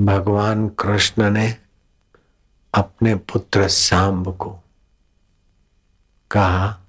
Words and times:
भगवान 0.00 0.68
कृष्ण 0.68 1.30
ने 1.30 1.56
अपने 2.74 3.14
पुत्र 3.14 3.68
सांब 3.68 4.36
को 4.36 4.58
कहा 6.30 6.80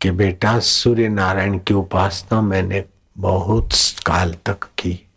कि 0.00 0.10
बेटा 0.10 0.58
सूर्य 0.58 1.08
नारायण 1.08 1.58
की 1.58 1.74
उपासना 1.74 2.40
मैंने 2.40 2.84
बहुत 3.18 3.68
काल 4.06 4.34
तक 4.46 4.64
की। 4.64 5.08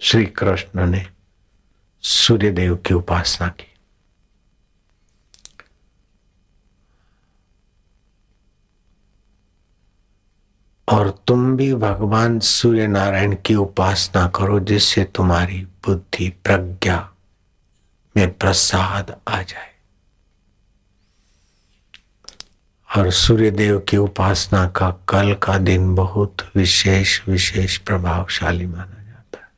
श्री 0.00 0.26
कृष्ण 0.26 0.86
ने 0.86 1.06
सूर्यदेव 2.02 2.76
की 2.76 2.94
उपासना 2.94 3.48
की। 3.48 3.69
और 10.90 11.24
तुम 11.26 11.56
भी 11.56 11.74
भगवान 11.74 12.40
सूर्य 12.40 12.86
नारायण 12.86 13.36
की 13.46 13.54
उपासना 13.54 14.26
करो, 14.26 14.60
जिससे 14.60 15.04
तुम्हारी 15.04 15.64
बुद्धि 15.86 16.28
प्रज्ञा 16.28 17.10
में 18.16 18.38
प्रसाद 18.38 19.16
आ 19.28 19.42
जाए। 19.42 19.70
और 22.96 23.10
सूर्य 23.10 23.50
देव 23.50 23.78
की 23.78 23.96
उपासना 23.96 24.68
का 24.68 24.90
कल 25.08 25.34
का 25.34 25.58
दिन 25.58 25.94
बहुत 25.94 26.36
विशेष 26.56 27.28
विशेष 27.28 27.78
प्रभावशाली 27.78 28.66
माना 28.66 29.04
जाता 29.04 29.38
है। 29.38 29.50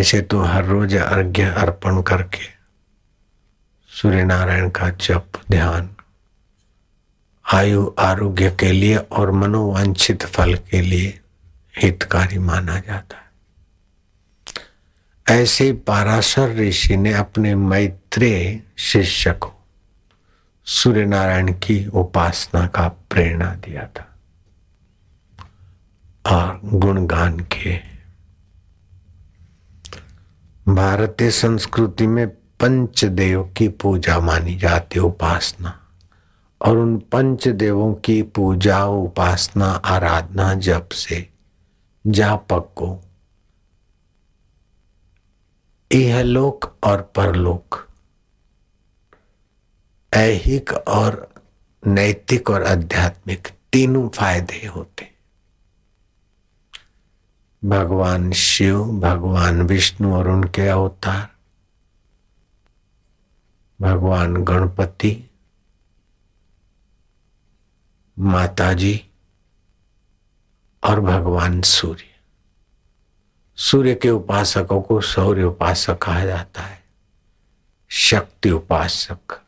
ऐसे 0.00 0.20
तो 0.20 0.42
हर 0.42 0.64
रोज 0.64 0.94
अर्घ्य 0.94 1.42
अर्पण 1.42 2.02
करके 2.02 2.46
सूर्य 3.88 4.24
नारायण 4.24 4.70
का 4.70 4.90
जप, 4.90 5.26
ध्यान 5.50 5.93
आयु 7.54 7.92
आरोग्य 7.98 8.56
के 8.60 8.72
लिए 8.72 8.96
और 8.96 9.30
मनोवांछित 9.30 10.22
फल 10.22 10.54
के 10.54 10.80
लिए 10.80 11.20
हितकारी 11.82 12.38
माना 12.38 12.78
जाता 12.78 13.16
है। 13.16 13.24
ऐसे 15.42 15.72
पाराशर 15.72 16.56
ऋषि 16.56 16.96
ने 16.96 17.12
अपने 17.12 17.54
मैत्रेय 17.54 18.60
शिष्य 18.76 19.32
को 19.32 19.66
सूर्य 20.64 21.04
नारायण 21.04 21.52
की 21.52 21.86
उपासना 21.86 22.66
का 22.66 22.88
प्रेरणा 22.88 23.54
दिया 23.54 23.86
था। 23.86 24.18
और 26.26 26.60
गुणगान 26.64 27.40
के 27.40 27.76
भारतीय 30.68 31.30
संस्कृति 31.30 32.06
में 32.06 32.28
पंचदेव 32.28 33.54
की 33.56 33.68
पूजा 33.68 34.20
मानी 34.20 34.54
जाती 34.54 34.98
उपासना। 34.98 35.80
और 36.60 36.76
उन 36.78 36.96
पंच 37.12 37.48
देवों 37.48 37.94
की 37.94 38.22
पूजा, 38.22 38.84
उपासना, 38.84 39.66
आराधना, 39.66 40.52
जप 40.54 40.88
से 40.92 41.28
जापक 42.04 42.70
को 42.76 42.98
इहलोक 45.90 46.72
और 46.84 47.02
परलोक, 47.16 47.86
ऐहिक 50.12 50.72
और 50.72 51.28
नैतिक 51.82 52.50
और 52.50 52.62
आध्यात्मिक 52.62 53.48
तीनों 53.72 54.08
फ़ायदे 54.08 54.66
होते। 54.66 55.10
भगवान 57.62 58.30
शिव, 58.32 58.84
भगवान 59.00 59.62
विष्णु 59.62 60.14
और 60.14 60.28
उनके 60.28 60.66
अवतार, 60.68 61.28
भगवान 63.80 64.36
गणपति 64.44 65.12
माता 68.18 68.72
जी 68.72 69.06
और 70.84 71.00
भगवान 71.00 71.62
सूर्य। 71.62 72.04
सूर्य 73.56 73.94
के 73.94 74.10
उपासकों 74.10 74.82
को 74.82 75.00
सौर्य 75.00 75.42
उपासक 75.42 75.98
कहा 75.98 76.24
जाता 76.24 76.62
है, 76.62 76.84
शक्ति 77.88 78.50
उपासक, 78.50 79.40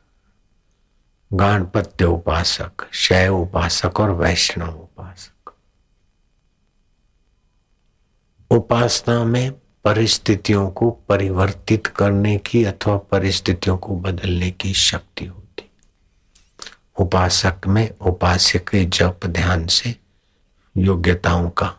गणपत्य 1.32 2.04
उपासक, 2.04 2.86
शैव 2.92 3.36
उपासक 3.36 4.00
और 4.00 4.10
वैष्णव 4.10 4.80
उपासक। 4.80 5.52
उपासना 8.50 9.24
में 9.24 9.52
परिस्थितियों 9.84 10.70
को 10.70 10.90
परिवर्तित 10.90 11.86
करने 11.86 12.38
की 12.38 12.64
अथवा 12.64 12.96
परिस्थितियों 12.96 13.78
को 13.78 13.96
बदलने 13.96 14.50
की 14.50 14.74
शक्ति 14.74 15.26
होती 15.26 15.45
उपासक 16.98 17.66
में 17.66 17.88
उपास्य 17.90 18.58
के 18.58 18.84
जप 18.84 19.20
ध्यान 19.26 19.66
से 19.66 19.94
योग्यताओं 20.76 21.50
का 21.50 21.74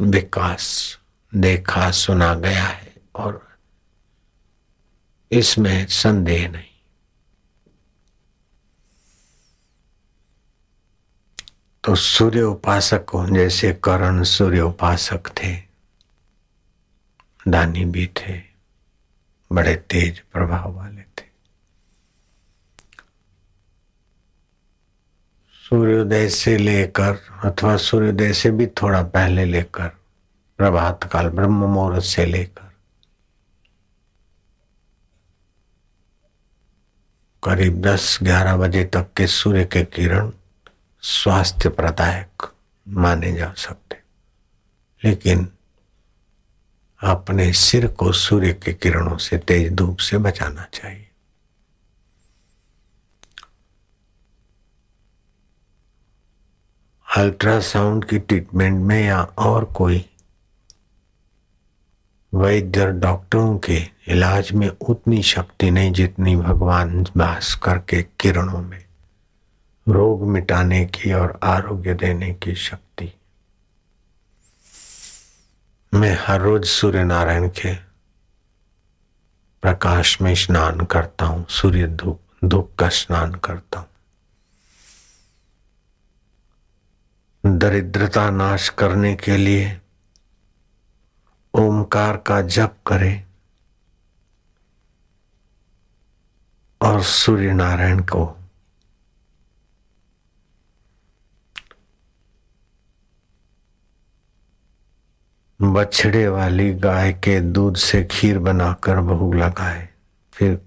विकास 0.00 0.98
देखा 1.32 1.90
सुना 1.90 2.34
गया 2.34 2.64
है 2.64 2.94
और 3.14 3.40
इसमें 5.30 5.86
संदेह 5.86 6.48
नहीं। 6.48 6.64
तो 11.84 11.94
सूर्य 11.94 12.42
उपासक 12.42 13.04
को 13.04 13.26
जैसे 13.26 13.72
करण 13.84 14.22
सूर्य 14.22 14.60
उपासक 14.60 15.28
थे, 15.38 15.54
दानी 17.48 17.84
भी 17.84 18.06
थे, 18.06 18.40
बड़े 19.50 19.76
तेज 19.76 20.20
प्रभाव 20.32 20.72
वाले 20.72 21.02
सूर्योदय 25.72 26.28
से 26.28 26.56
लेकर, 26.56 27.40
अथवा 27.44 27.76
सूर्योदय 27.76 28.32
से 28.32 28.50
भी 28.50 28.66
थोड़ा 28.66 29.02
पहले 29.02 29.44
लेकर, 29.44 29.88
प्रभात 30.56 31.04
काल, 31.04 31.28
ब्रह्म 31.28 31.52
मुहूर्त 31.52 32.04
से 32.04 32.26
लेकर। 32.26 32.72
करीब 37.44 37.80
दस, 37.80 38.18
ग्यारह 38.22 38.56
बजे 38.56 38.84
तक 38.84 39.06
के 39.16 39.26
सूर्य 39.26 39.64
के 39.64 39.84
किरण 39.84 40.32
स्वास्थ्य 41.02 41.68
प्रदायक 41.68 42.52
माने 42.88 43.32
जा 43.32 43.54
सकते। 43.56 43.96
लेकिन 45.04 45.48
अपने 47.02 47.52
सिर 47.52 47.86
को 47.86 48.12
सूर्य 48.12 48.52
के 48.52 48.72
किरणों 48.72 49.16
से 49.16 49.38
तेज 49.38 49.72
धूप 49.72 49.98
से 49.98 50.18
बचाना 50.18 50.66
चाहिए। 50.74 51.11
अल्ट्रासाउंड 57.16 58.04
की 58.04 58.18
ट्रीटमेंट 58.18 58.82
में 58.82 59.06
या 59.06 59.22
और 59.22 59.64
कोई? 59.64 60.10
वैद्य 62.34 62.86
डॉक्टरों 62.86 63.58
के 63.58 63.78
इलाज 64.08 64.52
में 64.52 64.68
उतनी 64.68 65.22
शक्ति 65.22 65.70
नहीं 65.70 65.92
जितनी 65.92 66.36
भगवान 66.36 67.04
भास्कर 67.16 67.78
के 67.78 68.02
किरणों 68.02 68.62
में। 68.62 68.84
रोग 69.88 70.22
मिटाने 70.22 70.84
की 70.84 71.12
और 71.12 71.40
आरोग्य 71.42 71.94
देने 71.94 72.34
की 72.34 72.54
शक्ति। 72.54 73.12
मैं 75.94 76.18
हर 76.20 76.40
रोज 76.40 76.64
सूर्य 76.64 77.04
नारायण 77.04 77.48
के 77.48 77.74
प्रकाश 79.62 80.20
में 80.22 80.34
स्नान 80.34 80.80
करता 80.80 81.26
हूँ, 81.26 81.46
सूर्य 81.48 81.86
धूप 81.86 82.20
धूप 82.44 82.72
का 82.78 82.88
स्नान 82.88 83.34
करता 83.34 83.80
हूँ। 83.80 83.88
दरिद्रता 87.62 88.30
नाश 88.30 88.68
करने 88.68 89.14
के 89.14 89.36
लिए 89.36 89.80
ओमकार 91.54 92.16
का 92.16 92.40
जप 92.40 92.74
करें 92.86 93.24
और 96.80 97.02
सूर्य 97.02 97.52
नारायण 97.52 98.02
को 98.02 98.24
बछड़े 105.60 106.28
वाली 106.28 106.72
गाय 106.74 107.12
के 107.12 107.40
दूध 107.40 107.76
से 107.76 108.04
खीर 108.04 108.38
बनाकर 108.38 109.00
भोग 109.00 109.34
लगाए, 109.34 109.88
फिर 110.32 110.60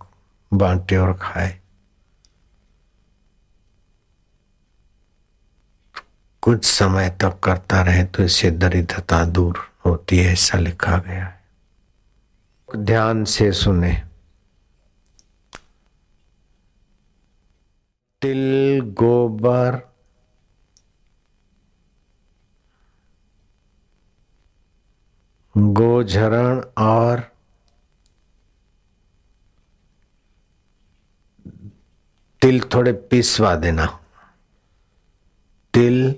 बांटे 0.53 0.97
और 0.97 1.13
खाए। 1.21 1.64
कुछ 6.45 6.65
समय 6.65 7.09
तक 7.21 7.39
करता 7.43 7.81
रहे 7.81 8.03
तो 8.05 8.23
इससे 8.23 8.49
दरिद्रता 8.51 9.23
दूर 9.25 9.57
होती 9.85 10.17
है, 10.17 10.31
ऐसा 10.33 10.57
लिखा 10.57 10.97
गया 10.97 11.25
है। 11.25 12.83
ध्यान 12.85 13.23
से 13.25 13.51
सुने। 13.51 13.93
तिल, 18.21 18.81
गोबर, 18.93 19.79
गोझरण 25.55 26.61
और 26.77 27.21
तिल 32.41 32.59
थोड़े 32.73 32.93
पिसवा 32.93 33.55
देना। 33.55 33.85
तिल 35.73 36.15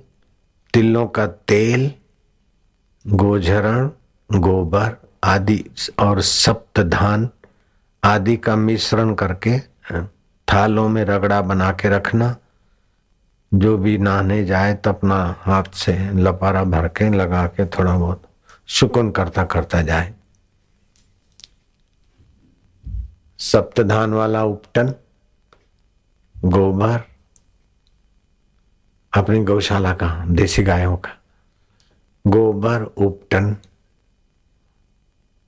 तिलों 0.78 1.08
का 1.08 1.26
तेल, 1.28 1.92
गोझरण, 3.06 3.90
गोबर 4.30 4.96
आदि 5.24 5.64
और 6.00 6.22
सप्त 6.22 6.80
धान 6.80 7.30
आदि 8.04 8.36
का 8.38 8.56
मिश्रण 8.56 9.14
करके 9.14 9.58
थालों 10.48 10.90
में 10.90 11.04
रगड़ा 11.06 11.42
बना 11.42 11.72
के 11.72 11.90
रखना। 11.90 12.36
जो 13.54 13.78
भी 13.78 13.98
नहाने 13.98 14.44
जाए 14.46 14.74
तो 14.74 14.90
अपना 14.90 15.36
हाथ 15.40 15.74
से 15.74 15.98
लपारा 16.14 16.64
भर 16.64 16.88
के 16.88 17.10
लगा 17.10 17.46
के 17.48 17.66
थोड़ा 17.66 17.98
बहुत 17.98 18.30
सुकून 18.68 19.12
करता 19.12 19.44
करता 19.46 19.82
जाए। 19.82 20.14
सप्तधान 23.40 24.14
वाला 24.14 24.44
उपटन, 24.44 24.94
गोबर 26.36 27.02
अपनी 29.14 29.44
गौशाला 29.44 29.94
का, 29.94 30.26
देसी 30.26 30.64
गायों 30.64 30.98
का। 30.98 31.18
गोबर, 32.28 32.82
उपटन 32.82 33.58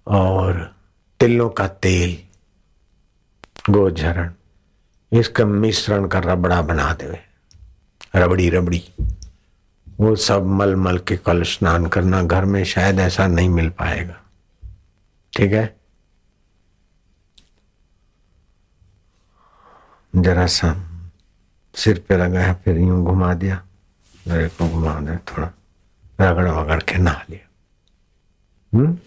और 0.08 0.76
तिलों 1.20 1.50
का 1.50 1.68
तेल, 1.68 2.18
गोझरण, 3.74 4.34
इसका 5.12 5.46
मिश्रण 5.46 6.08
का 6.08 6.20
रबड़ा 6.20 6.62
बना 6.62 6.94
दे 6.94 7.20
रबड़ी 8.16 8.50
रबड़ी 8.50 8.84
वो 10.00 10.16
सब 10.16 10.46
मल 10.46 10.76
मल 10.76 10.98
के 10.98 11.18
कल 11.18 11.44
स्नान 11.44 11.86
करना 11.86 12.24
घर 12.24 12.46
में 12.46 12.64
शायद 12.64 13.00
ऐसा 13.00 13.28
नहीं 13.28 13.50
मिल 13.50 13.70
पाएगा। 13.70 14.22
ठीक 15.38 15.52
है? 15.52 15.80
जरा 20.16 20.46
सा 20.48 20.89
सिर 21.76 22.06
पे 22.10 22.18
लगाया 22.18 22.54
फिर 22.54 22.78
यूँ 22.78 23.06
घुमा 23.06 23.34
दिया। 23.34 23.64
मेरे 24.28 24.50
को 24.50 24.70
घुमा 24.70 25.00
दे 25.00 25.18
थोड़ा 25.18 25.52
रगड़ 26.22 26.50
वगड़ 26.50 26.84
के 26.84 26.98
नहा 26.98 27.26
लिया। 27.30 27.50
हम्म? 28.78 28.98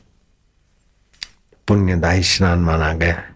पुण्यदायी 1.69 2.23
स्नान 2.23 2.59
माना 2.59 2.93
गया 2.93 3.15
है। 3.15 3.32